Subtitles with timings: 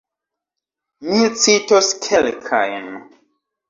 [1.11, 2.93] Mi citos kelkajn.